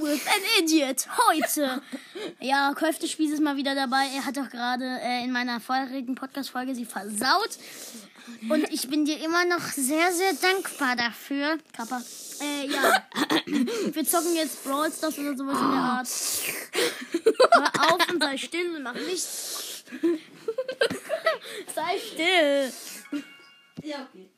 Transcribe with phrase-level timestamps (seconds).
[0.00, 1.06] with an idiot.
[1.28, 1.82] Heute.
[2.40, 4.06] Ja, Köftespieß ist mal wieder dabei.
[4.14, 7.58] Er hat doch gerade äh, in meiner vorherigen Podcast-Folge sie versaut.
[8.48, 11.58] Und ich bin dir immer noch sehr, sehr dankbar dafür.
[11.72, 12.02] Kappa.
[12.40, 13.04] Äh, ja.
[13.46, 16.08] Wir zocken jetzt Brawl Stars oder sowas in der Art.
[17.52, 19.84] Hör auf und sei still und mach nichts.
[21.74, 22.72] sei still.
[23.82, 24.30] Ja, okay.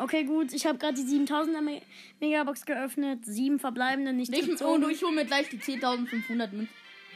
[0.00, 0.52] Okay, gut.
[0.52, 1.82] Ich habe gerade die 7000er Me
[2.20, 3.24] Megabox geöffnet.
[3.24, 4.80] Sieben verbleibende nicht Ich, oh, gezogen.
[4.82, 6.68] du, ich hole mir gleich die 10.500 mit.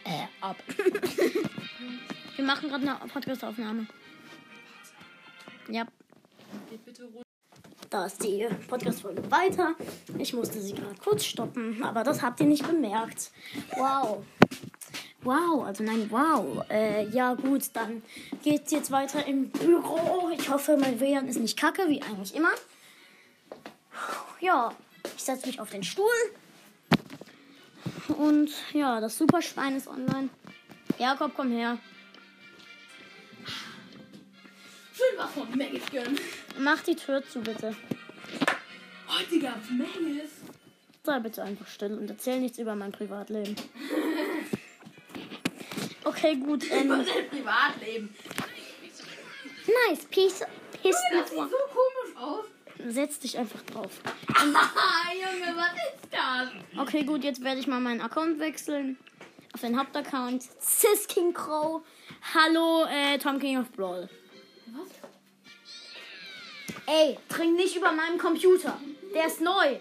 [0.04, 0.56] Äh, ab.
[2.36, 3.86] Wir machen gerade eine Podcast-Aufnahme.
[5.68, 5.86] Ja,
[6.70, 7.22] Geht bitte runter.
[7.88, 9.74] da ist die Podcast-Folge weiter.
[10.18, 13.30] Ich musste sie gerade kurz stoppen, aber das habt ihr nicht bemerkt.
[13.76, 14.24] Wow.
[15.22, 16.64] Wow, also nein, wow.
[16.68, 18.02] Äh, ja, gut, dann
[18.42, 20.30] geht's jetzt weiter im Büro.
[20.36, 22.50] Ich hoffe, mein WLAN ist nicht kacke, wie eigentlich immer.
[24.42, 24.74] Ja,
[25.16, 26.10] ich setze mich auf den Stuhl.
[28.08, 30.28] Und ja, das Superschwein ist online.
[30.98, 31.78] Jakob, komm her.
[34.94, 36.18] Schön was von Maggis gönnen.
[36.58, 37.74] Mach die Tür zu, bitte.
[39.08, 40.30] Heute gab's Maggis.
[41.04, 43.56] Sei bitte einfach still und erzähl nichts über mein Privatleben.
[46.04, 46.64] Okay, gut.
[46.64, 48.14] Über Ähm, dein Privatleben.
[49.88, 50.40] nice, peace.
[50.82, 52.44] Piss Das sieht so komisch aus.
[52.88, 54.00] Setz dich einfach drauf.
[54.28, 56.48] Junge, was ist das?
[56.80, 58.98] Okay, gut, jetzt werde ich mal meinen Account wechseln.
[59.52, 60.42] Auf den Hauptaccount.
[60.58, 61.82] Sis King Crow.
[62.34, 64.08] Hallo, äh, Tom King of Brawl.
[64.66, 64.88] Was?
[66.86, 68.78] Ey, trink nicht über meinem Computer.
[69.14, 69.78] Der ist neu.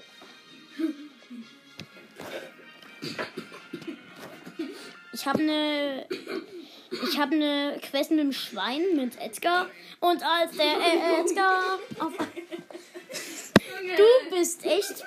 [5.14, 6.08] Ich habe eine
[6.92, 9.68] ich habe eine Quest mit dem Schwein mit Edgar
[10.02, 12.14] und als der äh, Edgar auf.
[13.98, 15.04] Du bist echt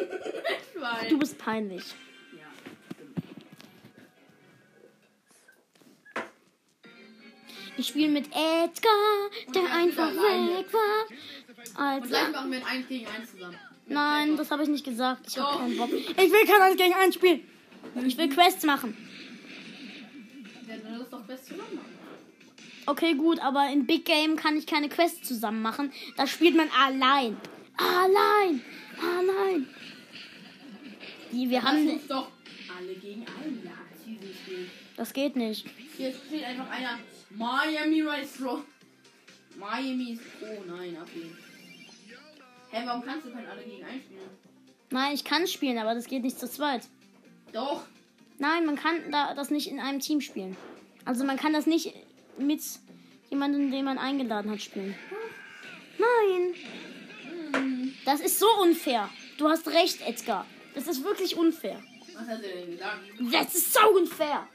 [1.09, 1.85] du bist peinlich.
[7.77, 11.07] Ich spiele mit Edgar, der einfach weg war.
[11.09, 13.59] Und Als gleich machen wir ein 1 gegen 1 zusammen.
[13.87, 15.27] Nein, das habe ich nicht gesagt.
[15.27, 15.91] Ich habe keinen Bock.
[15.93, 17.41] Ich will kein 1 gegen 1 spielen.
[18.07, 18.97] Ich will Quests machen.
[20.69, 21.95] Ja, dann lass doch best zusammen machen.
[22.87, 25.93] Okay, gut, aber in Big Game kann ich keine Quests zusammen machen.
[26.17, 27.37] Da spielt man allein.
[27.77, 28.63] Allein.
[29.01, 29.69] Allein.
[31.33, 31.89] Die, wir Lass haben.
[31.91, 32.31] uns doch
[32.77, 33.73] alle gegen einen ja.
[34.97, 35.67] Das geht nicht.
[35.97, 36.99] Hier steht einfach einer
[37.31, 38.63] Miami Maestro.
[39.57, 40.23] Miami ist.
[40.43, 41.37] Oh nein, ablehnen.
[42.71, 44.21] Hä, warum kannst du kein alle gegen einen spielen?
[44.91, 46.83] Nein, ich kann spielen, aber das geht nicht zu zweit.
[47.53, 47.85] Doch.
[48.39, 50.57] Nein, man kann da, das nicht in einem Team spielen.
[51.05, 51.93] Also man kann das nicht
[52.39, 52.61] mit
[53.31, 54.95] jemandem, den man eingeladen hat, spielen.
[55.99, 56.55] Nein.
[58.05, 59.09] Das ist so unfair.
[59.39, 60.47] Du hast recht, Edgar.
[60.75, 61.83] Das ist wirklich unfair.
[62.15, 62.99] Was hat er denn gesagt?
[63.33, 64.47] Das ist so unfair.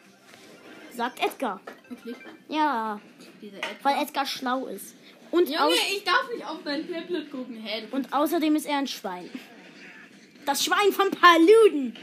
[0.96, 1.60] Sagt Edgar.
[1.88, 2.16] Wirklich?
[2.48, 3.00] Ja,
[3.42, 3.78] App.
[3.84, 4.96] weil Edgar schlau ist.
[5.32, 7.56] Und, Junge, ich darf nicht auf dein Tablet gucken.
[7.58, 7.88] Hä?
[7.92, 9.30] und außerdem ist er ein Schwein.
[10.46, 11.96] Das Schwein von Paluden.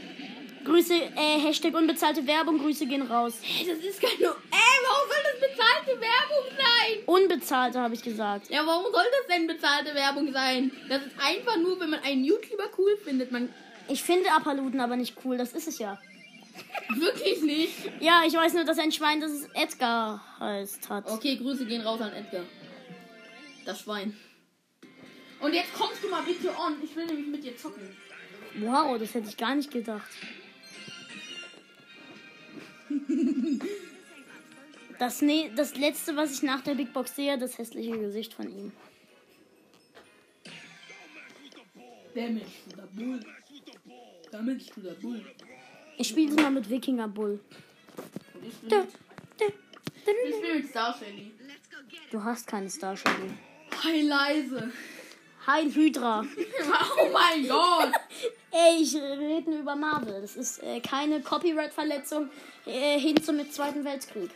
[0.67, 3.35] Grüße, äh, Hashtag unbezahlte Werbung, Grüße gehen raus.
[3.41, 4.25] Das ist keine.
[4.25, 7.03] Ey, warum soll das bezahlte Werbung sein?
[7.05, 8.49] Unbezahlte, habe ich gesagt.
[8.49, 10.71] Ja, warum soll das denn bezahlte Werbung sein?
[10.89, 13.31] Das ist einfach nur, wenn man einen YouTuber cool findet.
[13.31, 13.47] Man.
[13.87, 15.97] Ich finde Apaluden aber nicht cool, das ist es ja.
[16.89, 17.73] Wirklich nicht.
[18.01, 21.09] Ja, ich weiß nur, dass ein Schwein, das es Edgar heißt, hat.
[21.09, 22.43] Okay, Grüße gehen raus an Edgar.
[23.65, 24.17] Das Schwein.
[25.39, 26.75] Und jetzt kommst du mal bitte on.
[26.83, 27.95] Ich will nämlich mit dir zocken.
[28.59, 30.09] Wow, das hätte ich gar nicht gedacht.
[34.99, 38.49] Das, ne das letzte, was ich nach der Big Box sehe, das hässliche Gesicht von
[38.49, 38.71] ihm.
[42.15, 43.19] Damage to the Bull.
[44.31, 45.23] Damage to the Bull.
[45.97, 47.39] Ich spiele mal mit Wikinger Bull.
[48.41, 48.87] Ich Du,
[49.35, 51.31] spiele mit Star Shelly.
[52.11, 53.29] du hast keine Star Shelly.
[53.83, 54.71] Hi, leise.
[55.45, 56.25] Heil Hydra.
[56.99, 57.93] Oh mein Gott.
[58.59, 60.21] Ey, ich rede nur über Marvel.
[60.21, 62.29] Das ist äh, keine Copyright-Verletzung
[62.65, 64.31] äh, hin zum Zweiten Weltkrieg.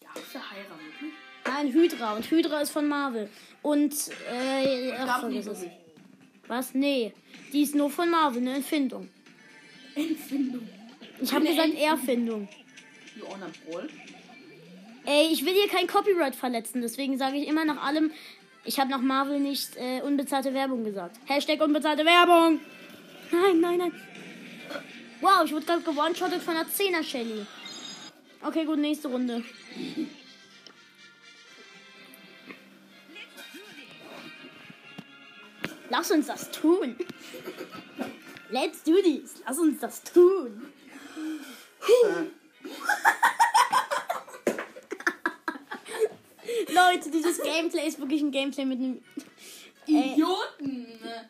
[0.00, 0.80] Darfst du heiraten?
[0.84, 1.12] wirklich?
[1.46, 2.16] Nein, Hydra.
[2.16, 3.30] Und Hydra ist von Marvel.
[3.62, 3.94] Und,
[4.30, 5.64] äh, ach, vergiss es.
[6.48, 6.74] Was?
[6.74, 7.12] Nee.
[7.52, 9.08] Die ist nur von Marvel, eine Erfindung.
[9.94, 10.68] Empfindung.
[11.20, 12.48] Ich habe gesagt Ent- Erfindung.
[15.06, 18.10] Ey, ich will hier kein Copyright verletzen, deswegen sage ich immer nach allem,
[18.66, 21.16] ich habe nach Marvel nicht äh, unbezahlte Werbung gesagt.
[21.26, 22.60] Hashtag unbezahlte Werbung.
[23.30, 23.92] Nein, nein, nein.
[25.20, 27.46] Wow, ich wurde gerade gewone-shottet von einer 10er Shelly.
[28.42, 29.42] Okay, gut, nächste Runde.
[35.88, 36.96] Lass uns das tun.
[38.50, 39.42] Let's do this.
[39.46, 40.72] Lass uns das tun.
[46.68, 49.00] Leute, dieses Gameplay ist wirklich ein Gameplay mit einem
[49.86, 50.86] Idioten!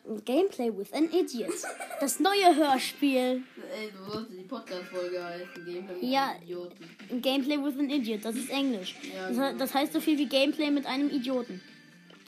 [0.09, 1.53] ein Gameplay with an Idiot.
[1.99, 3.43] Das neue Hörspiel.
[3.71, 5.63] Ey, so sollte die Podcast-Folge heißen.
[5.65, 6.29] Gameplay mit Ja.
[6.31, 6.89] einem Idioten.
[7.11, 8.25] Ein Gameplay with an Idiot.
[8.25, 8.95] Das ist Englisch.
[9.15, 11.61] Ja, Das, he- das heißt so viel wie Gameplay mit einem Idioten.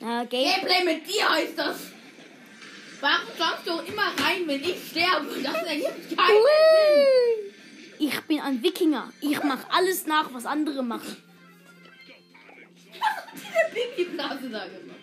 [0.00, 1.76] Äh, Game Gameplay mit dir heißt das!
[3.00, 5.26] Warum jumpst du immer rein, wenn ich sterbe?
[5.42, 7.52] Das ergibt keinen Sinn!
[7.98, 9.10] ich bin ein Wikinger.
[9.20, 11.16] Ich mache alles nach, was andere machen.
[13.72, 14.98] Pipi-Blase da gemacht.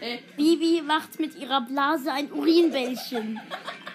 [0.00, 3.40] Ey, Bibi macht mit ihrer Blase ein Urinbällchen.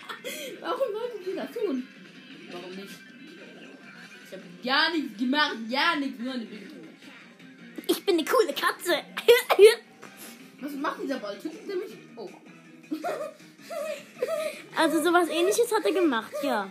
[0.59, 1.87] warum sollten sie das tun?
[2.51, 2.89] Warum nicht?
[4.25, 6.67] Ich habe gar nichts gemacht, gar nichts, nur eine Baby.
[7.87, 8.93] Ich bin eine coole Katze.
[10.61, 11.37] Was macht dieser Ball?
[11.37, 11.97] Tötet er mich?
[12.15, 12.29] Oh.
[14.75, 16.69] Also sowas ähnliches hat er gemacht, ja.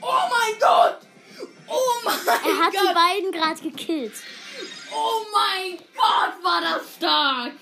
[0.00, 0.98] Oh mein Gott!
[1.68, 2.94] Oh mein Er hat die Gott!
[2.94, 4.12] beiden gerade gekillt.
[4.94, 7.52] Oh mein Gott, war das stark!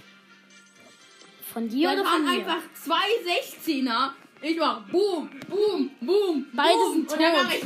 [1.52, 2.46] Von dir Das oder von waren mir?
[2.46, 4.10] einfach zwei 16er.
[4.42, 6.46] Ich mach Boom, Boom, Boom.
[6.54, 6.92] Beide boom.
[6.92, 7.42] sind Und dann tot.
[7.44, 7.64] mach ich.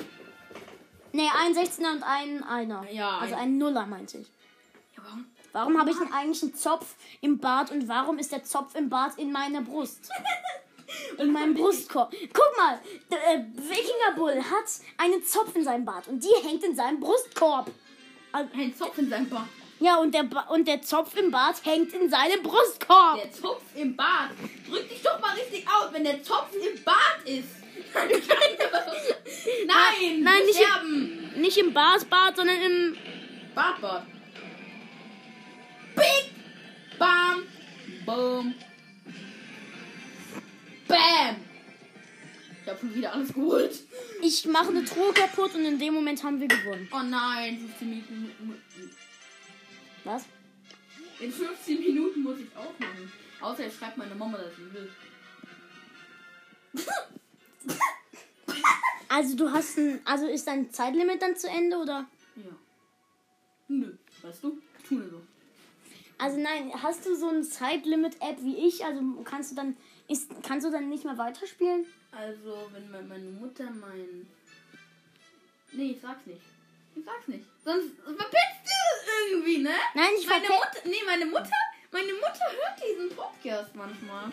[1.13, 2.91] Nee, ein 16er und ein Einer.
[2.91, 4.27] Ja, Also ein- ein Nuller, meinte ich.
[4.97, 5.27] Ja, warum?
[5.53, 8.89] Warum habe ich denn eigentlich einen Zopf im Bart und warum ist der Zopf im
[8.89, 10.11] Bart in meiner Brust?
[11.19, 12.13] In meinem Brustkorb.
[12.33, 12.79] Guck mal,
[13.11, 14.65] der äh, Wikinger Bull hat
[14.97, 17.69] einen Zopf in seinem Bart und die hängt in seinem Brustkorb.
[18.35, 19.49] Ein Zopf in seinem Bart.
[19.81, 23.21] Ja, und der, ba und der Zopf im Bart hängt in seinem Brustkorb.
[23.23, 24.31] Der Zopf im Bart.
[24.69, 27.49] Drück dich doch mal richtig aus, wenn der Zopf im Bart ist.
[27.95, 31.33] Nein, Nein, nicht im- sterben.
[31.41, 32.97] Nicht im Barsbart, sondern im.
[33.55, 34.07] Bart, Bart.
[35.95, 36.31] Big.
[36.99, 37.43] Bam.
[38.07, 38.55] Boom.
[40.89, 41.37] Bam.
[42.65, 43.79] Ich hab schon wieder alles geholt.
[44.23, 46.89] Ich mache eine Truhe kaputt und in dem Moment haben wir gewonnen.
[46.93, 48.91] Oh nein, 15 Minuten.
[50.05, 50.25] Was?
[51.21, 53.13] In 15 Minuten muss ich aufmachen.
[53.41, 54.91] Außer jetzt schreibt meine Mama, dass sie will.
[59.07, 60.01] Also du hast ein.
[60.05, 62.05] Also ist dein Zeitlimit dann zu Ende oder?
[62.35, 62.51] Ja.
[63.69, 64.59] Nö, weißt du?
[64.89, 65.21] Tu nur so.
[66.19, 68.85] Also nein, hast du so ein Zeitlimit-App wie ich?
[68.85, 69.77] Also kannst du dann.
[70.09, 71.87] Ist, kannst du dann nicht mehr weiterspielen?
[72.17, 74.27] Also, wenn me- meine Mutter mein.
[75.73, 76.41] Nee, ich sag's nicht.
[76.97, 77.45] Ich sag's nicht.
[77.65, 79.71] Sonst verpetzt du irgendwie, ne?
[79.95, 80.79] Nein, ich meine Mutter.
[80.85, 81.51] Nee, meine Mutter.
[81.91, 84.31] Meine Mutter hört diesen Podcast manchmal.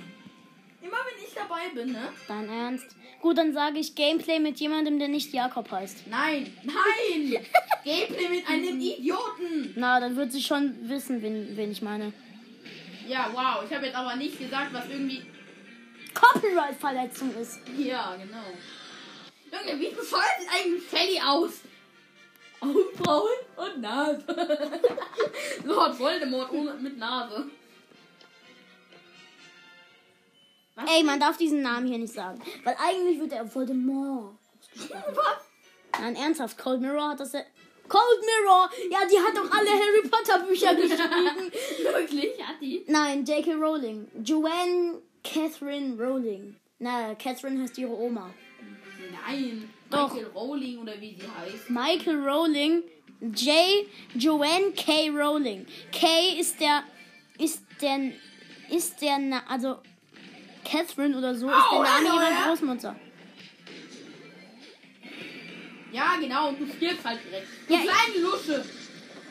[0.82, 2.10] Immer wenn ich dabei bin, ne?
[2.28, 2.96] Dein Ernst?
[3.22, 6.08] Gut, dann sage ich Gameplay mit jemandem, der nicht Jakob heißt.
[6.08, 7.38] Nein, nein!
[7.84, 9.74] Gameplay mit einem Idioten!
[9.76, 12.14] Na, dann wird sie schon wissen, wen, wen ich meine.
[13.08, 13.64] Ja, wow.
[13.68, 15.22] Ich habe jetzt aber nicht gesagt, was irgendwie.
[16.14, 17.60] Copyright-Verletzung ist.
[17.78, 18.46] Ja, genau.
[19.52, 21.52] Junge, wie sieht eigentlich Shelly aus?
[22.62, 24.24] Augenbrauen und Nase.
[25.66, 27.50] Lord Voldemort ohne, mit Nase.
[30.76, 30.90] Was?
[30.90, 32.42] Ey, man darf diesen Namen hier nicht sagen.
[32.64, 34.38] Weil eigentlich wird er Voldemort.
[34.76, 36.00] Was?
[36.00, 37.34] Nein, ernsthaft, Cold Mirror hat das.
[37.34, 38.70] Cold Mirror!
[38.90, 41.52] Ja, die hat doch alle Harry Potter Bücher geschrieben.
[41.84, 42.42] Wirklich?
[42.42, 42.86] Hat die?
[42.88, 43.54] Nein, J.K.
[43.56, 44.08] Rowling.
[44.24, 46.56] Joanne Catherine Rowling.
[46.80, 48.34] Na, Catherine heißt ihre Oma.
[49.28, 49.70] Nein.
[49.90, 50.14] Doch.
[50.14, 51.70] Michael Rowling oder wie sie heißt.
[51.70, 52.84] Michael Rowling.
[53.22, 53.54] J.
[54.16, 55.10] Joanne K.
[55.10, 55.66] Rowling.
[55.92, 56.84] K ist der.
[57.38, 58.12] Ist der.
[58.70, 59.20] Ist der.
[59.20, 59.78] Na, also.
[60.64, 62.48] Catherine oder so ist Oh, der Name ihrer ja?
[62.48, 62.96] Großmutter.
[65.92, 66.50] Ja, genau.
[66.50, 67.48] Und du stirbst halt direkt.
[67.68, 68.66] Du Ja, kleine Lusche.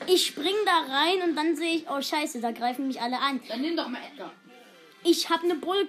[0.06, 3.40] Ich spring da rein und dann sehe ich, oh scheiße, da greifen mich alle an.
[3.48, 4.32] Dann nimm doch mal Edgar.
[5.02, 5.88] Ich habe eine Bull.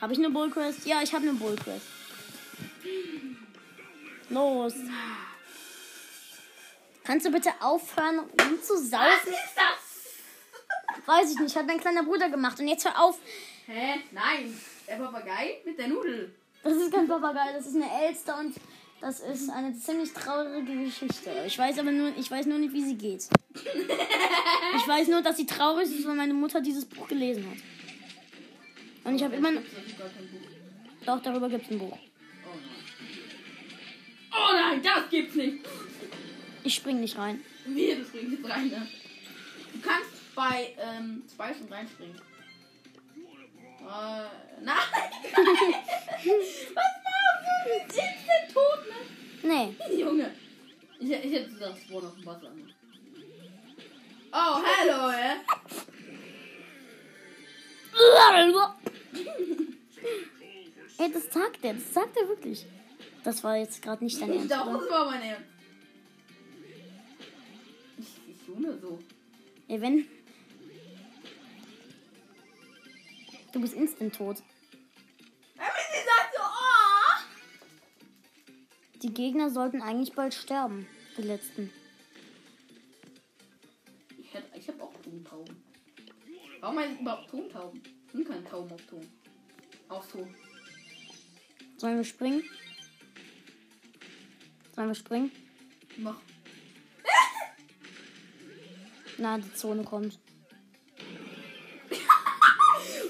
[0.00, 0.84] Habe ich eine Bull Quest?
[0.86, 1.86] Ja, ich habe eine Bull Quest.
[4.30, 4.74] Los.
[7.04, 8.92] Kannst du bitte aufhören, rumzusaufen?
[8.92, 11.06] Was ist das?
[11.06, 12.58] Weiß ich nicht, hat mein kleiner Bruder gemacht.
[12.60, 13.18] Und jetzt hör auf.
[13.66, 14.00] Hä?
[14.12, 14.58] Nein.
[14.88, 16.34] Der Papagei mit der Nudel.
[16.62, 18.54] Das ist kein Papagei, das ist eine Elster und
[19.00, 21.30] das ist eine ziemlich traurige Geschichte.
[21.44, 23.26] Ich weiß aber nur, ich weiß nur nicht, wie sie geht.
[23.54, 27.58] Ich weiß nur, dass sie traurig ist, weil meine Mutter dieses Buch gelesen hat.
[29.04, 29.50] Und ich habe immer.
[31.04, 31.98] Doch, darüber gibt es ein Buch.
[32.44, 32.80] Oh nein.
[34.32, 35.66] Oh nein, das gibt's nicht.
[36.64, 37.44] Ich spring nicht rein.
[37.66, 38.86] Wie, das bringt jetzt rein, ne?
[39.72, 42.16] Du kannst bei ähm, zwei schon reinspringen.
[43.80, 44.76] Äh, nein!
[45.34, 47.68] Was machst du?
[47.68, 48.80] Du instant tot,
[49.42, 49.74] ne?
[49.88, 50.00] Nee.
[50.00, 50.30] Junge.
[51.00, 52.50] Ich, ich hätte das Spawn auf dem Wasser.
[52.50, 52.72] Ne?
[54.32, 55.36] Oh, hello, ja?
[61.02, 62.64] Hey, das sagt er, das sagt er wirklich.
[63.24, 65.48] Das war jetzt gerade nicht dein Ernst, Doch, das war mein Ernst.
[67.98, 69.00] Ich, ich nur so.
[69.66, 70.06] Ey, wenn...
[73.50, 74.36] Du bist instant tot.
[75.56, 77.22] Aber sie sagt so, oh!
[79.02, 80.86] Die Gegner sollten eigentlich bald sterben.
[81.18, 81.72] Die letzten.
[84.54, 85.64] Ich, habe auch Tontauben.
[86.60, 87.82] Warum heißt überhaupt Tontauben?
[88.06, 89.04] Ich bin kein Tauben auf Ton.
[89.88, 90.32] Auf Ton.
[91.82, 92.44] Sollen wir springen?
[94.76, 95.32] Sollen wir springen?
[95.96, 96.14] Mach.
[99.18, 100.14] Na, die Zone kommt.
[101.90, 102.00] Wie du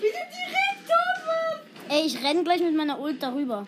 [0.01, 1.61] direkt tot!
[1.91, 3.67] Ey, ich renn gleich mit meiner Ult darüber.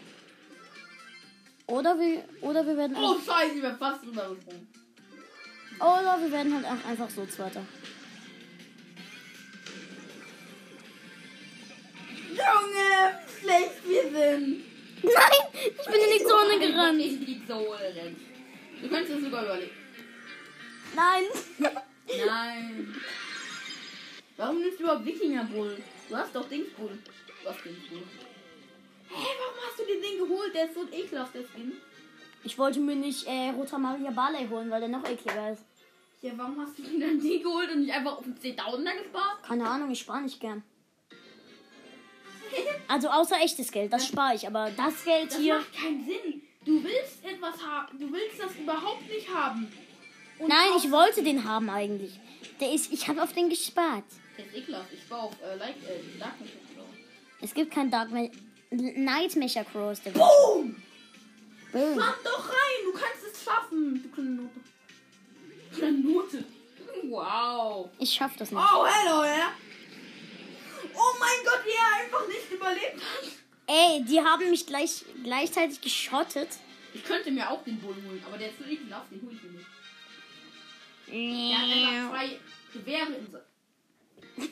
[1.67, 4.67] Oder wir, oder wir werden, Oh, scheiße, ich bin fast rübergesprungen.
[5.81, 7.61] oder wir werden halt einfach so Zweiter.
[12.31, 14.74] Junge, wie schlecht wir sind.
[15.05, 17.01] Nein, ich bin in die Zone gerannt.
[17.01, 18.17] Ich in die Zone rennen.
[18.81, 19.71] Du könntest es sogar überleben.
[20.95, 21.25] Nein.
[22.27, 22.95] Nein.
[24.37, 25.83] Warum nimmst du überhaupt Wikingerbull?
[26.09, 26.99] Du hast doch Dingsbull.
[27.43, 28.03] Du hast Dingsbull.
[29.09, 30.55] Hä, warum hast du den Ding geholt?
[30.55, 31.73] Der ist so ekelhaft, der Skin.
[32.43, 35.65] Ich wollte mir nicht äh, Roter Maria Barley holen, weil der noch ekliger ist.
[36.21, 39.43] Ja, warum hast du denn dann den geholt und nicht einfach auf den 10.000er gespart?
[39.43, 40.63] Keine Ahnung, ich spare nicht gern.
[42.89, 44.47] Also außer echtes Geld, das spare ich.
[44.47, 45.57] Aber das Geld Das hier.
[45.59, 46.43] macht keinen Sinn.
[46.65, 47.99] Du willst etwas haben.
[47.99, 49.71] Du willst das überhaupt nicht haben.
[50.39, 52.19] Und Nein, ich wollte den haben eigentlich.
[52.61, 54.05] Der ist, ich habe auf den gespart.
[54.39, 54.93] Der ist ekelhaft.
[54.93, 56.87] Ich war auf äh, like, äh, Dark Knight drauf.
[57.41, 58.27] Es gibt kein Dark Ma
[58.71, 60.03] Night Mecha Cross.
[60.03, 60.83] Der Boom!
[61.73, 61.97] Boom.
[61.97, 62.85] Mach doch rein.
[62.85, 64.03] Du kannst es schaffen.
[64.03, 64.61] Du kleine Note.
[65.77, 66.45] Kleine Note.
[67.09, 67.89] Wow.
[67.99, 68.61] Ich schaff das nicht.
[68.61, 69.53] Oh, hello, ja.
[70.97, 73.31] Oh mein Gott, wie er einfach nicht überlebt hat.
[73.67, 76.49] Ey, die haben mich gleich, gleichzeitig geschottet.
[76.93, 79.43] Ich könnte mir auch den Bull holen, aber der ist so ekelhaft, den hole ich
[79.43, 79.67] mir nicht.
[81.07, 82.39] Der hat einfach zwei
[82.73, 83.45] Gewehre in seinem.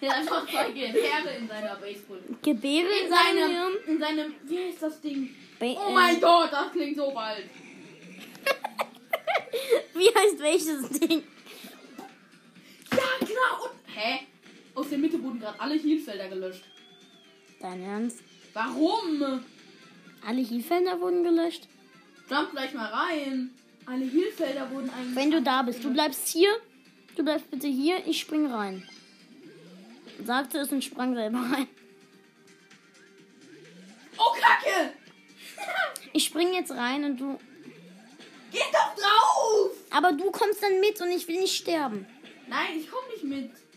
[0.00, 2.20] der hat einfach zwei Gewehre in seiner Baseball.
[2.42, 5.34] Gebäre In in seinem in seinem, wie heißt das Ding?
[5.58, 7.44] Ba Oh äh, mein Gott, das klingt so bald.
[9.94, 11.24] Wie heißt welches Ding?
[12.92, 13.64] Ja, genau.
[13.64, 14.27] Und, hä?
[14.78, 16.62] Aus der Mitte wurden gerade alle Heelfelder gelöscht.
[17.60, 18.20] Dein Ernst?
[18.52, 19.42] Warum?
[20.24, 21.66] Alle Heelfelder wurden gelöscht?
[22.30, 23.50] Jump gleich mal rein.
[23.86, 25.16] Alle Heelfelder wurden eigentlich.
[25.16, 26.50] Wenn du da bist, du bleibst hier.
[27.16, 28.88] Du bleibst bitte hier, ich spring rein.
[30.24, 31.66] Sagte es und sprang selber rein.
[34.16, 34.92] Oh, Kacke!
[36.12, 37.38] Ich spring jetzt rein und du.
[38.52, 39.76] Geh doch drauf!
[39.90, 42.06] Aber du kommst dann mit und ich will nicht sterben.
[42.48, 43.67] Nein, ich komm nicht mit.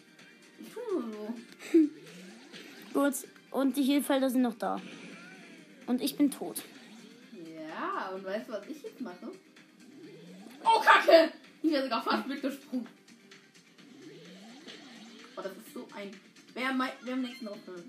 [2.93, 3.13] Gut.
[3.51, 4.79] Und die Heelfelder sind noch da.
[5.87, 6.61] Und ich bin tot.
[7.57, 9.31] Ja, und weißt du, was ich jetzt mache?
[10.63, 11.31] Oh, Kacke!
[11.63, 12.87] Ich wäre sogar fast mitgesprungen.
[15.35, 16.11] Oh, das ist so ein.
[16.53, 17.83] Wer, mei- wer am nächsten aufhört?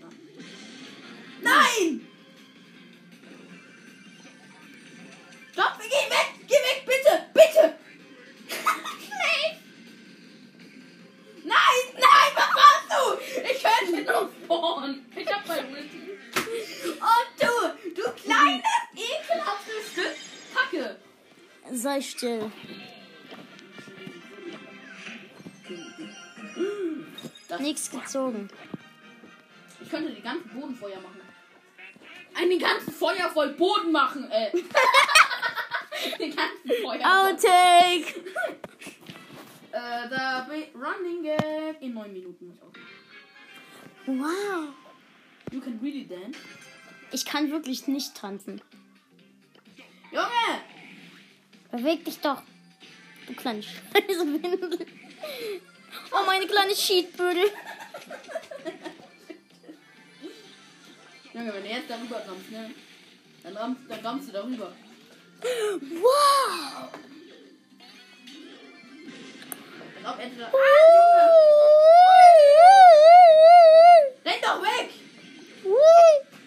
[1.43, 2.07] Nein!
[5.53, 6.29] Stopp, geh weg!
[6.47, 7.27] Geh weg, bitte!
[7.35, 7.75] Bitte!
[9.05, 9.59] Schnell!
[11.45, 13.43] Nein, nein, was machst du?
[13.51, 15.07] Ich könnte nur spawnen.
[15.15, 16.03] Ich hab mein Ulti.
[16.87, 20.17] Und du, du kleines, ekelhaftes Stück
[20.55, 20.97] Kacke.
[21.73, 22.53] Sei still.
[27.49, 28.49] Das Nichts gezogen.
[29.81, 31.21] Ich könnte die ganzen Bodenfeuer machen.
[32.35, 34.51] Einen ganzen Feuer voll Boden machen, äh.
[36.19, 37.01] den ganzen Feuer.
[37.05, 38.32] Outtake!
[39.83, 42.73] Äh, da Running Gag in 9 Minuten muss ich auch.
[44.07, 44.69] Wow.
[45.51, 46.39] You can really dance.
[47.11, 48.61] Ich kann wirklich nicht tanzen.
[50.13, 50.63] Junge!
[51.73, 52.43] Beweg dich doch.
[53.27, 54.87] Du kleine Scheiße Windel.
[56.13, 57.51] Oh, meine kleine Cheatbüdel.
[61.35, 62.71] Junge, wenn du jetzt darüber rammst, ne?
[63.43, 64.73] Dann rammst, dann rammst du darüber.
[65.81, 66.89] Wow.
[70.05, 70.47] Ramm entweder.
[70.47, 70.59] Ah,
[74.25, 74.91] renn doch weg!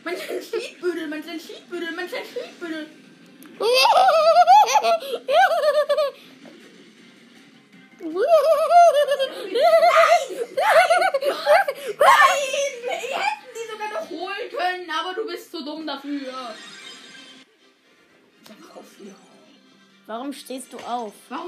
[0.03, 2.87] Man kleinen Schiedbüdel, man kleinen Schiedbüdel, man kleinen Schiedbüdel.
[3.59, 3.71] Nein!
[12.83, 16.55] Wir hätten die sogar noch holen können, aber du bist zu dumm dafür.
[20.07, 21.13] Warum stehst du auf?
[21.29, 21.44] Warum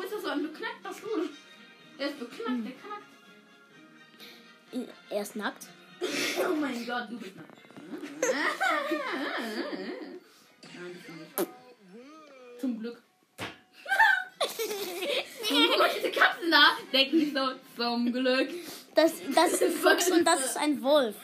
[5.28, 5.68] ist nackt.
[6.40, 7.58] Oh mein Gott, du bist nackt.
[8.22, 8.32] Nein,
[11.38, 11.50] nicht.
[12.62, 13.02] Zum Glück.
[15.48, 18.50] Guck mal, diese Katzen da denken sich so, zum Glück.
[18.96, 21.16] Das, das ist ein Fuchs und das ist ein Wolf.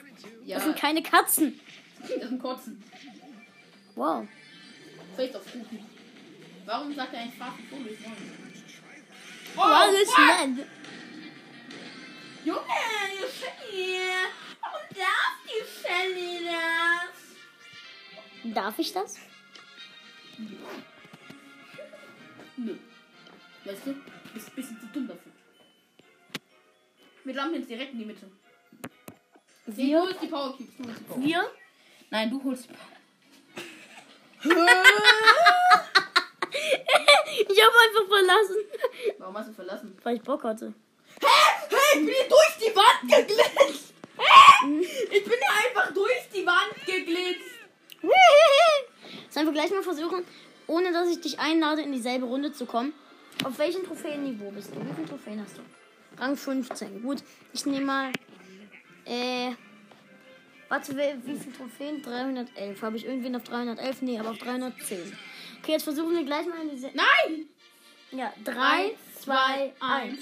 [0.46, 1.60] Ja, Das sind keine Katzen.
[2.02, 2.84] das ein Kotzen.
[3.96, 4.28] Wow.
[5.16, 5.86] Face auf Kuchen.
[6.66, 7.98] Warum sagt er ein schwarzen Vogel?
[9.56, 10.66] Oh, Alles fuck!
[12.46, 14.00] Junge, ihr Shelly!
[14.62, 17.10] Warum darf die Shelly das?
[18.54, 19.18] Darf ich das?
[22.58, 22.76] Nö.
[23.64, 24.02] Weißt du, du
[24.34, 25.32] bist ein bisschen zu dumm dafür.
[27.24, 28.30] Wir landen jetzt direkt in die Mitte.
[29.66, 30.02] Wir?
[30.02, 30.76] du holst die Power Cubes.
[30.78, 31.50] Du holst die Power Wir?
[32.10, 32.90] Nein, du holst die Power
[37.34, 38.58] Ich habe einfach verlassen.
[39.18, 39.98] Warum hast du verlassen?
[40.04, 40.74] Weil ich Bock hatte.
[41.94, 43.94] Ich bin hier durch die Wand geglitzt!
[44.18, 44.82] Hä?
[45.12, 47.54] Ich bin hier einfach durch die Wand geglitzt!
[49.30, 50.26] Sollen wir gleich mal versuchen,
[50.68, 52.94] ohne dass ich dich einlade, in dieselbe Runde zu kommen?
[53.44, 54.80] Auf welchem Trophäenniveau bist du?
[54.80, 55.62] Wie viele Trophäen hast du?
[56.22, 57.02] Rang 15.
[57.02, 58.12] Gut, ich nehme mal.
[59.06, 59.52] Äh.
[60.70, 62.02] Warte, wie wie viele Trophäen?
[62.02, 62.82] 311.
[62.82, 64.02] Habe ich irgendwen auf 311?
[64.02, 65.18] Nee, aber auf 310.
[65.62, 66.88] Okay, jetzt versuchen wir gleich mal in diese.
[66.88, 67.50] Nein!
[68.12, 70.20] Ja, 3, 2, 1.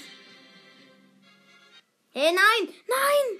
[2.14, 2.68] Hey, nein!
[2.86, 3.38] Nein!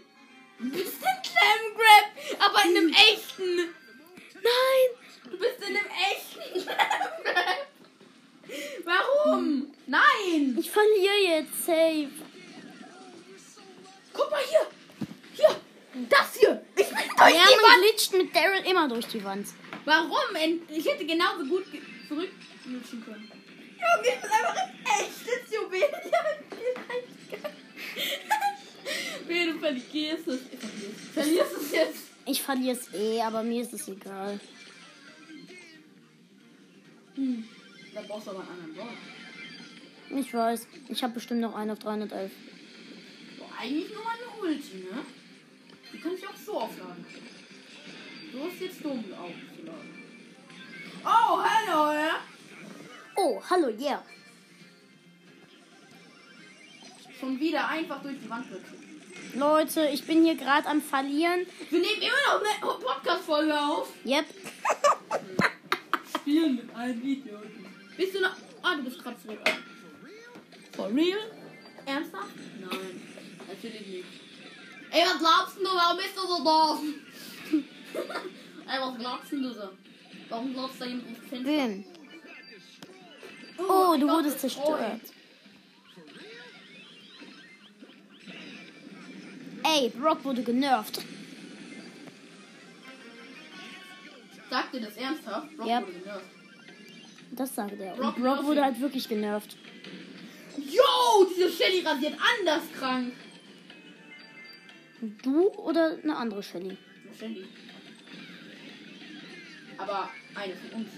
[0.59, 2.11] Du bist ein Clam Grab,
[2.49, 3.57] aber in einem echten!
[4.35, 4.89] Nein!
[5.31, 7.67] Du bist in einem echten Clam Grab!
[8.85, 9.73] Warum?
[9.87, 10.57] Nein!
[10.59, 12.09] Ich verliere jetzt safe.
[14.13, 14.67] Guck mal hier!
[15.35, 15.57] Hier!
[16.09, 16.65] Das hier!
[16.77, 17.83] Ich bin durch Ja, die man Wand!
[17.83, 19.49] glitscht mit Daryl immer durch die Wand.
[19.85, 20.35] Warum?
[20.69, 23.31] Ich hätte genauso gut ge- zurückglitschen können.
[23.75, 25.83] Junge, ich bin einfach ein echtes Juwel.
[29.29, 30.41] Wie du verlierst es.
[31.13, 32.03] Verlierst, es jetzt.
[32.27, 34.39] Ich verliere es eh, aber mir ist es egal.
[37.15, 37.45] Hm.
[37.95, 38.97] Da brauchst du aber einen anderen Bord.
[40.11, 40.67] Ich weiß.
[40.89, 42.31] Ich habe bestimmt noch einen auf 311.
[43.39, 45.05] So, eigentlich nur eine Ulti, ne?
[45.93, 47.05] Die kann ich auch so aufladen.
[48.33, 50.03] So ist jetzt dumm aufzuladen.
[51.05, 52.21] Oh, hallo, ja?
[53.17, 54.03] Oh, hallo, yeah.
[57.19, 58.92] Schon wieder einfach durch die Wand drücken.
[59.35, 61.47] Leute, ich bin hier gerade am Verlieren.
[61.71, 63.89] Wir nehmen immer noch eine Podcast-Folge auf.
[64.05, 64.27] Yep.
[66.17, 67.67] Spielen mit allen Idioten.
[67.97, 68.35] Bist du noch.
[68.63, 69.41] Ah, du bist gerade zurück.
[70.73, 71.19] For real?
[71.87, 72.29] Ernsthaft?
[72.61, 73.03] Nein,
[73.49, 74.05] natürlich nicht.
[74.91, 75.65] Ey, was glaubst du?
[75.65, 76.81] Warum bist du so doof?
[78.69, 79.69] Ey, was glaubst du so?
[80.29, 81.91] Warum glaubst du da jemand Fenster?
[83.59, 84.61] Oh, ich du wurdest das ist
[89.65, 91.01] Ey, Brock wurde genervt.
[94.51, 95.57] Sagt ihr das ernsthaft?
[95.57, 95.87] Brock Yep.
[95.87, 96.25] wurde genervt.
[97.33, 97.95] Das sagt er.
[97.95, 99.57] Brock Und Brock wurde halt wirklich genervt.
[100.59, 103.13] Yo, diese Shelly rasiert anders krank.
[105.23, 106.77] Du oder eine andere Shelly?
[107.07, 107.45] Eine Shelly.
[109.79, 110.89] Aber eine von uns.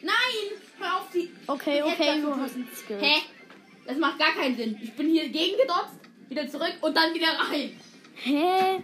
[0.00, 0.60] Nein!
[0.78, 1.30] Hör auf die.
[1.46, 2.98] Okay, okay, du hast einen Skill.
[3.00, 3.20] Hä?
[3.86, 4.78] Das macht gar keinen Sinn.
[4.80, 5.98] Ich bin hier gegengedotzt,
[6.32, 7.78] wieder zurück und dann wieder rein.
[8.14, 8.82] Hä?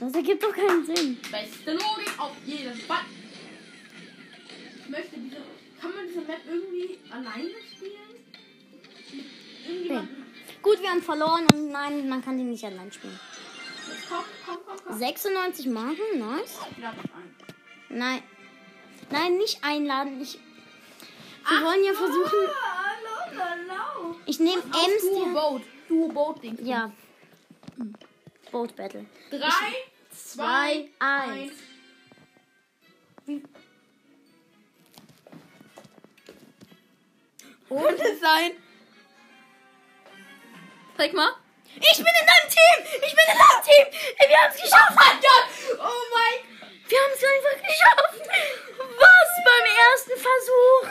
[0.00, 1.18] Das ergibt doch keinen Sinn.
[1.30, 3.04] Beste Logik auf jeden Fall.
[4.82, 5.36] Ich möchte diese.
[5.80, 8.14] Kann man diese Map irgendwie alleine spielen?
[9.12, 9.24] Mit
[9.66, 10.24] irgendjemandem?
[10.60, 13.18] Gut, wir haben verloren und nein, man kann die nicht allein spielen.
[13.88, 14.98] Jetzt komm, komm, komm, komm.
[14.98, 16.58] 96 Marken, nice.
[16.80, 17.98] Lade ein.
[17.98, 18.22] Nein.
[19.10, 20.20] Nein, nicht einladen.
[20.20, 20.38] Ich,
[21.48, 22.48] wir wollen ja versuchen.
[22.48, 24.16] Hallo, hallo.
[24.26, 25.34] Ich nehme Ems.
[25.34, 25.62] Boat.
[25.92, 26.56] Duo Boat Ding.
[26.64, 26.90] ja.
[28.50, 29.04] Boat Battle.
[29.30, 29.38] Drei,
[30.10, 31.52] Zwei, zwei, eins.
[33.26, 33.42] eins.
[37.68, 38.52] Könnte es sein?
[40.96, 41.32] Zeig mal.
[41.74, 43.00] Ich bin in deinem Team!
[43.06, 43.86] Ich bin in deinem Team!
[44.28, 44.92] Wir haben es geschafft!
[44.92, 45.46] Oh mein Gott!
[45.78, 46.38] Oh mein
[46.88, 48.20] Wir haben es einfach geschafft!
[48.98, 50.86] Was beim ersten Versuch?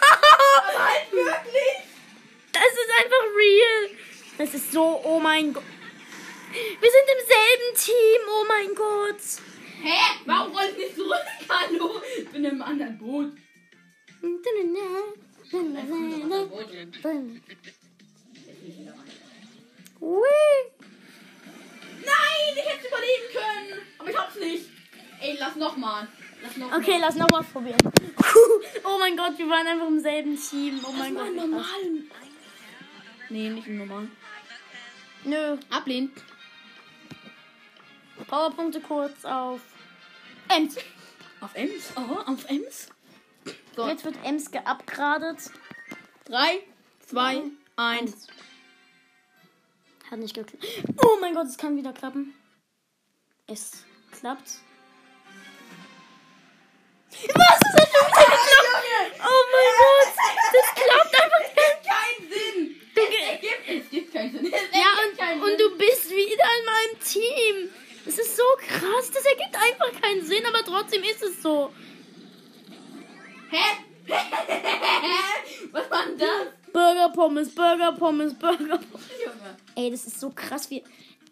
[0.00, 1.85] Aber halt wirklich!
[2.58, 3.90] Das ist einfach real.
[4.38, 5.62] Das ist so, oh mein Gott.
[6.52, 9.20] Wir sind im selben Team, oh mein Gott.
[9.82, 9.98] Hä?
[10.24, 11.26] Warum roll ich nicht zurück?
[11.48, 12.00] Hallo?
[12.18, 13.32] Ich bin im anderen Boot.
[20.00, 20.20] Ui.
[22.04, 23.80] Nein, ich hätte es überleben können.
[23.98, 24.64] Aber ich hab's nicht.
[25.20, 26.08] Ey, lass nochmal.
[26.42, 27.00] Lass noch Okay, mal.
[27.00, 27.78] lass nochmal probieren.
[28.84, 30.80] Oh mein Gott, wir waren einfach im selben Team.
[30.86, 31.34] Oh mein Lass Gott.
[31.34, 32.05] mal im normalen.
[33.28, 34.16] Nee, nicht im normalen.
[35.24, 35.56] Nö.
[35.70, 36.12] Ablehnen.
[38.28, 39.60] Powerpunkte kurz auf
[40.48, 40.76] Ems.
[41.40, 41.92] Auf Ems?
[41.96, 42.88] Oh, auf Ems?
[43.74, 45.38] So, Jetzt wird Ems geupgradet.
[46.24, 46.60] 3,
[47.08, 47.42] 2,
[47.76, 48.26] 1.
[50.10, 50.64] Hat nicht geklappt.
[51.04, 52.34] Oh mein Gott, es kann wieder klappen.
[53.48, 54.50] Es klappt.
[57.10, 59.20] Was ist das geklappt?
[59.20, 60.14] Oh mein Gott,
[60.52, 61.56] das klappt einfach nicht.
[61.86, 62.80] Kein Sinn!
[62.94, 64.46] Du Es ge- gibt, es gibt keinen Sinn.
[64.46, 67.70] Es Ja, und, und du bist wieder in meinem Team.
[68.04, 69.10] Das ist so krass.
[69.12, 71.72] Das ergibt einfach keinen Sinn, aber trotzdem ist es so.
[73.50, 73.56] Hä?
[75.72, 76.72] Was war denn das?
[76.72, 79.06] Burger Pommes, Burger Pommes, Burger Pommes.
[79.24, 79.56] Junge.
[79.74, 80.82] Ey, das ist so krass wie.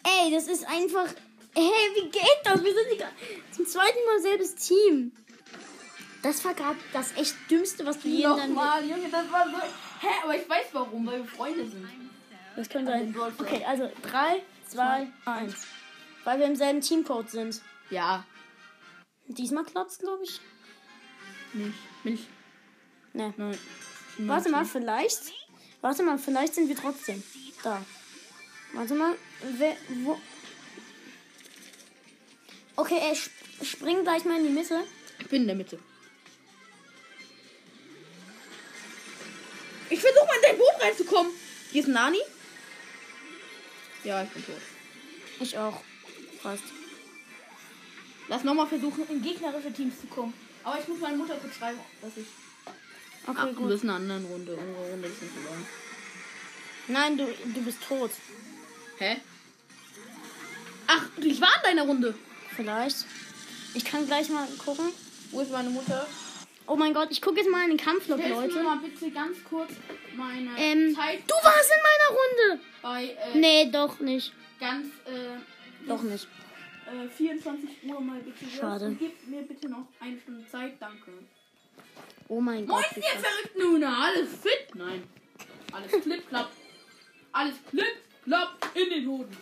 [0.03, 1.07] Ey, das ist einfach.
[1.55, 2.65] Hey, wie geht das?
[2.65, 5.13] Wir sind die- zum zweiten Mal selbes Team.
[6.23, 9.45] Das war gerade das echt Dümmste, was du je in deinem Nochmal, Junge, das war
[9.49, 9.57] so.
[10.01, 10.09] Hä?
[10.25, 11.87] Aber ich weiß warum, weil wir Freunde sind.
[12.57, 13.15] Das könnte sein.
[13.39, 15.55] Okay, also 3, 2, 1.
[16.25, 17.61] Weil wir im selben Teamcode sind.
[17.91, 18.25] Ja.
[19.27, 20.41] Diesmal klappt's, glaube ich.
[21.53, 21.79] Nicht.
[22.05, 22.27] Milch.
[23.13, 23.35] Ne.
[23.37, 23.59] Nein.
[24.19, 25.33] Warte mal, vielleicht.
[25.81, 27.23] Warte mal, vielleicht sind wir trotzdem.
[27.63, 27.85] Da.
[28.73, 29.15] Warte mal.
[29.57, 30.19] Wer, wo?
[32.77, 34.85] Okay, ey, sp spring gleich mal in die Mitte.
[35.21, 35.79] Ich bin in der Mitte.
[39.91, 41.33] Ich versuche mal in dein Boot reinzukommen.
[41.71, 42.19] Hier ist Nani.
[44.05, 44.55] Ja, ich bin tot.
[45.41, 45.83] Ich auch.
[46.43, 46.63] Fast.
[48.29, 50.33] Lass nochmal versuchen, in gegnerische Teams zu kommen.
[50.63, 52.27] Aber ich muss meine Mutter kurz schreiben, dass ich.
[53.27, 53.69] Okay, Ach, du gut.
[53.69, 54.53] bist in einer anderen Runde.
[54.57, 55.67] Unsere Runde ist nicht lang.
[56.89, 58.11] Nein, du, du bist tot.
[58.99, 59.17] Hä?
[60.87, 62.15] Ach, ich war in deiner Runde.
[62.55, 63.07] Vielleicht.
[63.75, 64.91] Ich kann gleich mal gucken.
[65.31, 66.07] Wo ist meine Mutter?
[66.67, 68.63] Oh mein Gott, ich gucke jetzt mal in den Kampflog, Leute.
[68.63, 69.71] mal bitte ganz kurz
[70.17, 72.65] meine Ähm, Zeit du warst in meiner Runde.
[72.81, 74.33] bei äh, Nee, doch nicht.
[74.59, 76.27] ganz äh, Doch nicht.
[76.87, 78.97] äh, 24 Uhr mal bitte Schade.
[78.99, 81.13] gib mir bitte noch eine Stunde Zeit, danke.
[82.29, 82.97] Oh mein Moin, Gott.
[82.97, 84.75] wie ihr verrückten Hühner, alles fit?
[84.75, 85.03] Nein.
[85.71, 86.51] Alles klipp, klapp.
[87.33, 89.37] Alles klipp, klapp in den Hoden.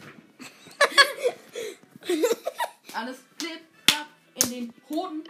[2.95, 4.07] alles klipp, klapp
[4.43, 5.23] in den Hoden.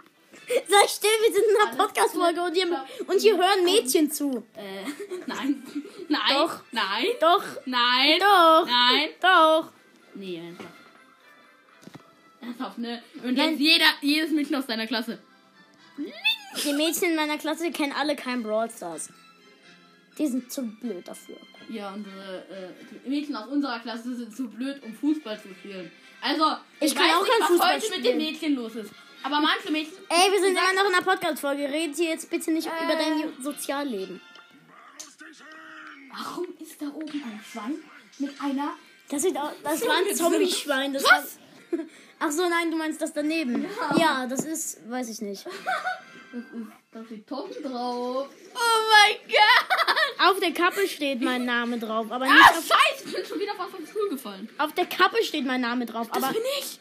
[0.47, 4.43] Sei still, wir sind in einer Podcast-Folge und hier, und hier hören Mädchen zu.
[4.55, 4.83] Äh,
[5.25, 5.63] nein.
[6.09, 6.21] Nein.
[6.29, 6.59] Doch.
[6.71, 7.05] Nein.
[7.19, 8.19] Doch, Nein.
[8.19, 9.09] doch, Nein.
[9.21, 9.71] doch.
[10.15, 10.69] Nee, ernsthaft.
[12.41, 13.01] Ernsthaft, ne?
[13.23, 15.19] Und jetzt jeder, jedes Mädchen aus deiner Klasse.
[15.97, 19.09] Die Mädchen in meiner Klasse kennen alle kein Brawl Stars.
[20.17, 21.37] Die sind zu blöd dafür.
[21.69, 22.69] Ja, unsere äh,
[23.05, 25.91] die Mädchen aus unserer Klasse sind zu blöd, um Fußball zu spielen.
[26.21, 26.43] Also,
[26.79, 28.03] Ich ich, kann weiß auch nicht, was Fußball heute mit spielen.
[28.03, 28.91] den Mädchen los ist.
[29.23, 29.93] Aber manche Mädchen.
[30.09, 31.63] Ey, wir sind immer noch in einer Podcast-Folge.
[31.63, 32.83] Redet hier jetzt bitte nicht Äh.
[32.83, 34.21] über dein Jo- Sozialleben.
[36.15, 37.75] Warum ist da oben ein Schwein
[38.19, 38.73] mit einer.
[39.09, 40.93] Das, sieht aus, das war ein Zombie-Schwein.
[40.93, 41.37] Das Was?
[41.71, 41.79] War,
[42.19, 43.65] ach so, nein, du meinst das daneben.
[43.97, 44.25] Ja.
[44.27, 45.45] das ist, weiß ich nicht.
[45.45, 46.67] Das ist.
[46.91, 48.27] Da steht Tom drauf.
[48.53, 50.29] Oh mein Gott!
[50.29, 53.07] Auf der Kappe steht mein Name drauf, aber nicht Ah, auf, Scheiße!
[53.07, 54.47] Ich bin schon wieder fast vom Stuhl gefallen.
[54.59, 56.79] auf der Kappe steht mein Name drauf, Das aber bin ich!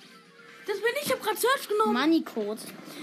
[0.67, 1.93] Das bin ich, ich hab grad Search genommen.
[1.95, 2.61] Money-Code.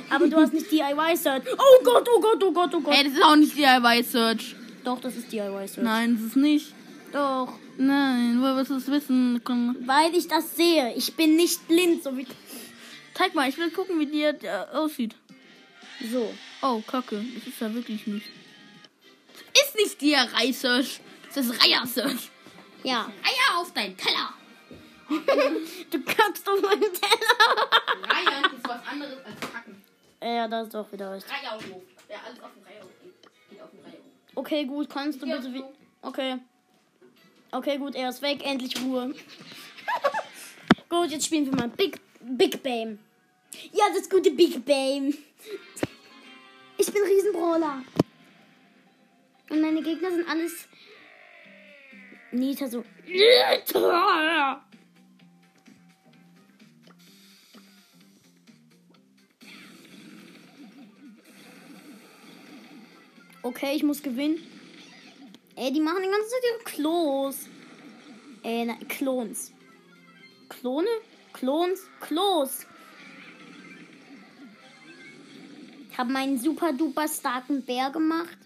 [0.10, 1.44] Aber du hast nicht DIY-Search.
[1.58, 2.94] Oh Gott, oh Gott, oh Gott, oh Gott.
[2.96, 4.56] Ey, das ist auch nicht DIY Search.
[4.84, 5.84] Doch, das ist DIY-Search.
[5.84, 6.74] Nein, das ist nicht.
[7.12, 7.54] Doch.
[7.78, 9.42] Nein, woher willst du es wissen?
[9.44, 9.76] Komm.
[9.86, 10.94] Weil ich das sehe.
[10.96, 12.28] Ich bin nicht blind, so wie.
[13.14, 15.16] Zeig mal, ich will gucken, wie der äh, aussieht.
[16.12, 16.34] So.
[16.62, 17.24] Oh, Kacke.
[17.36, 18.28] Das ist ja wirklich nicht.
[19.54, 21.02] Das ist nicht DIY Search.
[21.34, 22.30] Das ist Reiher Search.
[22.84, 23.12] Ja.
[23.24, 24.34] Eier auf deinen Teller.
[25.10, 27.68] Du kackst auf meinen Teller.
[28.04, 29.84] Reiern ist was anderes als Kacken.
[30.22, 31.26] ja, das ist doch wieder recht.
[31.30, 31.82] Reierhof.
[32.08, 34.06] Wer alles auf dem Reierhof geht, geht auf den Reierhof.
[34.36, 35.64] Okay, gut, kannst du Ja, bitte wie.
[36.02, 36.38] Okay.
[37.52, 38.46] Okay, gut, er ist weg.
[38.46, 39.14] Endlich Ruhe.
[40.90, 43.00] gut, jetzt spielen wir mal Big, Big Bam.
[43.72, 45.14] Ja, das gute Big Bam.
[46.78, 47.82] Ich bin Riesenbrawler.
[49.50, 50.68] Und meine Gegner sind alles.
[52.32, 52.84] Nita so.
[63.50, 64.38] Okay, ich muss gewinnen.
[65.56, 67.48] Ey, die machen die ganze Zeit ihre Klos.
[68.44, 69.52] Äh, na, Klons.
[70.50, 70.88] Klone?
[71.34, 71.80] Klons?
[72.00, 72.68] Klos.
[75.90, 78.38] Ich habe meinen super duper starken Bär gemacht.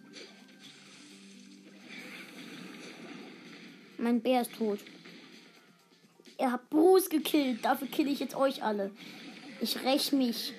[3.97, 4.79] Mein Bär ist tot.
[6.39, 7.65] Ihr habt Bruce gekillt.
[7.65, 8.89] Dafür kill ich jetzt euch alle.
[9.59, 10.53] Ich räch mich.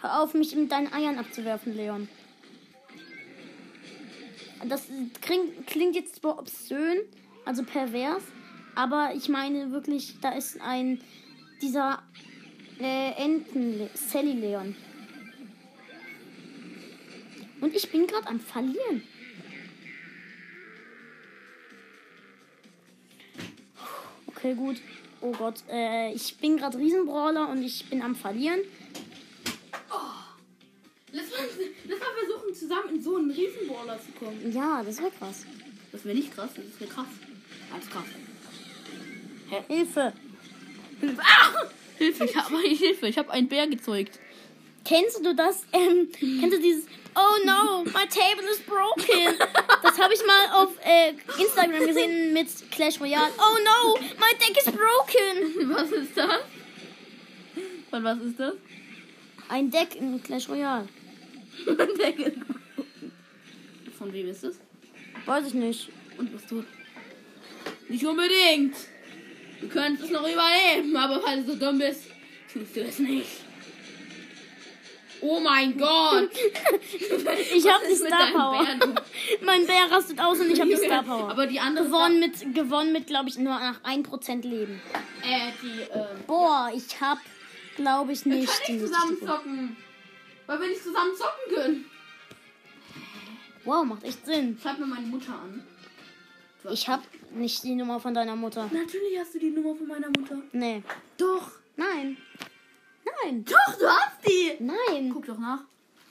[0.00, 2.08] Hör auf, mich mit deinen Eiern abzuwerfen, Leon.
[4.66, 4.88] Das
[5.20, 6.98] klingt, klingt jetzt zwar obszön,
[7.44, 8.22] also pervers,
[8.74, 11.00] aber ich meine wirklich, da ist ein
[11.62, 12.02] dieser
[12.80, 14.74] äh, Enten Sally Leon.
[17.60, 19.02] Und ich bin gerade am Verlieren.
[24.26, 24.76] Okay, gut.
[25.20, 28.60] Oh Gott, äh, ich bin gerade Riesenbrawler und ich bin am Verlieren.
[32.68, 34.52] Zusammen in so einen Riesenballer zu kommen.
[34.52, 35.46] Ja, das wäre krass.
[35.90, 37.06] Das wäre nicht krass, das wäre krass.
[37.70, 38.04] Ganz krass.
[39.68, 40.12] Hilfe.
[41.00, 41.22] Hilfe!
[41.22, 41.68] Ah!
[41.96, 44.20] Hilfe, ich habe Hilfe, ich habe einen Bär gezeugt.
[44.84, 45.64] Kennst du das?
[45.72, 49.34] Ähm, kennst du dieses Oh no, my table is broken.
[49.82, 53.32] Das habe ich mal auf äh, Instagram gesehen mit Clash Royale.
[53.38, 55.74] Oh no, my deck is broken.
[55.74, 56.40] Was ist das?
[57.90, 58.54] Von was ist das?
[59.48, 60.86] Ein Deck in Clash Royale.
[63.98, 64.60] Von wem ist das?
[65.26, 65.90] Weiß ich nicht.
[66.16, 66.64] Und was tut?
[67.88, 68.76] Nicht unbedingt.
[69.60, 72.04] Du könntest es noch überleben, aber weil du so dumm bist,
[72.52, 73.28] tust du es nicht.
[75.20, 76.30] Oh mein Gott!
[77.54, 78.64] Ich habe die Star Power.
[78.78, 78.94] Du?
[79.44, 81.30] mein Bär rastet aus und ich habe die Star Power.
[81.30, 84.80] Aber die andere gewonnen mit, gewonnen mit glaube ich, nur nach 1% Leben.
[85.24, 86.06] Äh, die, ähm.
[86.28, 87.20] Boah, ich habe,
[87.74, 88.46] glaube ich, nicht.
[88.46, 89.76] können die nicht zusammen zocken.
[90.46, 91.97] Weil wir nicht zusammen zocken können.
[93.68, 94.58] Wow, macht echt Sinn.
[94.62, 95.62] Schreib mir meine Mutter an.
[96.72, 97.02] Ich habe
[97.34, 98.62] nicht die Nummer von deiner Mutter.
[98.72, 100.38] Natürlich hast du die Nummer von meiner Mutter.
[100.52, 100.82] Nee.
[101.18, 101.50] Doch.
[101.76, 102.16] Nein.
[103.04, 103.44] Nein.
[103.44, 104.56] Doch, du hast die.
[104.58, 105.10] Nein.
[105.12, 105.60] Guck doch nach.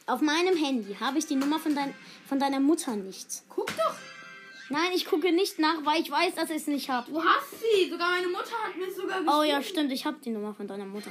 [0.05, 1.95] Auf meinem Handy habe ich die Nummer von, dein,
[2.27, 3.41] von deiner Mutter nicht.
[3.49, 3.95] Guck doch.
[4.69, 7.09] Nein, ich gucke nicht nach, weil ich weiß, dass ich es nicht habe.
[7.09, 7.89] Du hast sie.
[7.89, 9.35] Sogar meine Mutter hat mir sogar geschrieben.
[9.35, 11.09] Oh ja, stimmt, ich habe die Nummer von deiner Mutter.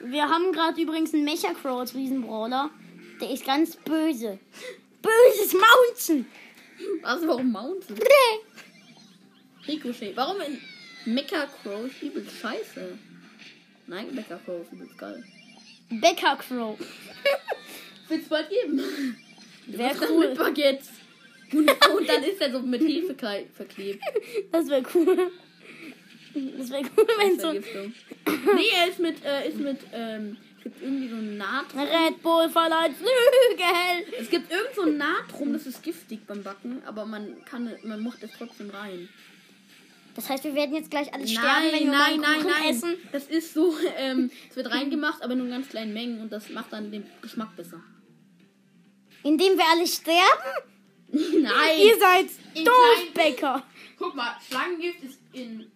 [0.00, 2.70] Wir haben gerade übrigens einen Mecha Crow als Riesenbrawler.
[3.20, 4.38] Der ist ganz böse.
[5.02, 6.26] Böses Mountain.
[7.02, 7.98] Was, warum Mountain?
[9.66, 10.16] Ricochet.
[10.16, 12.98] Warum in Mecha Crow ist übelst scheiße?
[13.86, 15.24] Nein, Mecha Crow ist übelst geil.
[15.90, 16.78] Becker Crow.
[18.08, 19.16] Wird's bald geben.
[19.66, 20.28] Wäre Dann cool.
[20.28, 20.88] Mit Baguettes.
[21.52, 23.14] Und, und dann ist er so mit Hefe
[23.54, 24.02] verklebt.
[24.52, 25.30] Das wäre cool.
[26.58, 27.52] Das wäre cool, wenn so.
[27.52, 31.80] Nee, er ist mit, äh, ist mit, ähm, es gibt irgendwie so ein Natron.
[31.80, 34.14] Red Bull verleiht Flügel.
[34.20, 38.02] Es gibt irgend so ein Natron, das ist giftig beim Backen, aber man kann, man
[38.02, 39.08] macht es trotzdem rein.
[40.14, 42.70] Das heißt, wir werden jetzt gleich alle sterben, wenn wir nein, nein, Kuchen nein.
[42.70, 42.94] essen.
[43.12, 46.48] Das ist so, ähm, es wird reingemacht, aber nur in ganz kleinen Mengen und das
[46.50, 47.80] macht dann den Geschmack besser.
[49.22, 50.22] Indem wir alle sterben?
[51.42, 51.78] Nein!
[51.80, 52.74] Ihr seid In doof,
[53.14, 53.62] kleinen- Becker.
[53.98, 55.66] Guck mal, Schlangengift ist in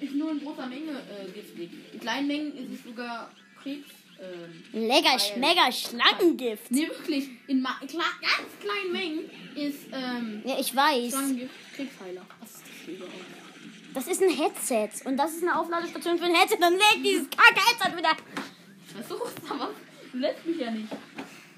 [0.00, 1.70] ist nur in großer Menge äh, giftig.
[1.92, 3.30] In kleinen Mengen ist es sogar
[3.62, 3.88] Krebs.
[4.20, 6.70] Ähm, Lecker, schmecker Schlangengift.
[6.70, 7.28] nee, wirklich.
[7.48, 11.10] In ma kla ganz kleinen Mengen ist ähm, Ja, ich weiß.
[11.10, 12.22] Schlangengift Krebsheiler.
[12.40, 13.14] Was ist das für überhaupt?
[13.94, 15.08] Das ist ein Headset.
[15.08, 16.58] Und das ist eine Aufladestation für ein Headset.
[16.60, 18.16] Dann leg dieses kacke Headset wieder.
[18.86, 19.70] Ich versuch's, aber
[20.12, 20.88] du lässt mich ja nicht.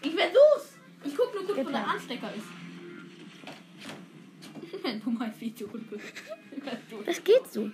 [0.03, 0.77] Ich versuch's.
[1.05, 2.47] Ich guck nur kurz, wo der Anstecker ist.
[4.83, 5.69] Wenn du mein Video.
[7.05, 7.71] Das geht so.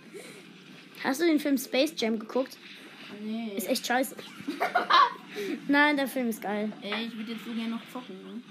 [1.05, 2.57] Hast du den Film Space Jam geguckt?
[3.23, 3.53] Nee.
[3.57, 4.17] Ist echt scheiße.
[5.69, 6.73] Nein, der Film ist geil.
[6.83, 8.17] Ey, ich würde jetzt so gerne noch zocken.
[8.23, 8.43] Ne?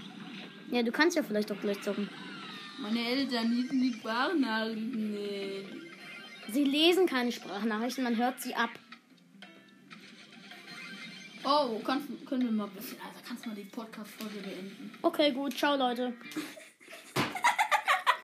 [0.75, 2.09] Ja, du kannst ja vielleicht auch gleich zocken.
[2.79, 5.65] Meine Eltern ließen die Sprachnachrichten nicht.
[6.51, 8.71] Sie lesen keine Sprachnachrichten, man hört sie ab.
[11.43, 12.97] Oh, kannst, können wir mal ein bisschen.
[13.01, 14.91] Also kannst du mal die Podcast-Folge beenden.
[15.01, 15.57] Okay, gut.
[15.57, 16.13] Ciao, Leute.